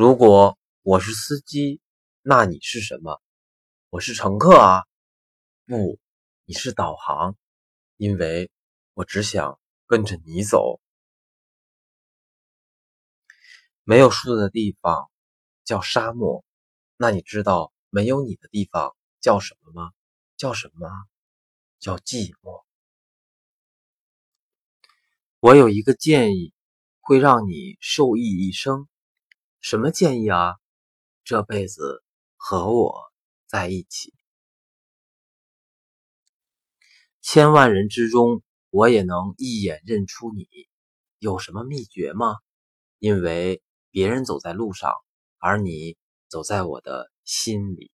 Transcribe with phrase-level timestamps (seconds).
[0.00, 1.80] 如果我是司机，
[2.22, 3.20] 那你是什么？
[3.90, 4.86] 我是乘客啊。
[5.66, 5.98] 不，
[6.44, 7.34] 你是导航，
[7.96, 8.48] 因为
[8.94, 9.58] 我只想
[9.88, 10.80] 跟着你走。
[13.82, 15.10] 没有树的地方
[15.64, 16.44] 叫沙漠，
[16.96, 19.90] 那你知道没有你的地方叫什么吗？
[20.36, 20.88] 叫什么？
[21.80, 22.62] 叫寂寞。
[25.40, 26.54] 我有一个建议，
[27.00, 28.88] 会让你受益一生。
[29.60, 30.56] 什么建议啊？
[31.24, 32.02] 这辈子
[32.36, 33.12] 和我
[33.46, 34.14] 在一起。
[37.20, 40.48] 千万人之中，我也能一眼认出你。
[41.18, 42.36] 有什么秘诀吗？
[42.98, 44.92] 因为别人走在路上，
[45.38, 45.98] 而你
[46.28, 47.90] 走在我的心里。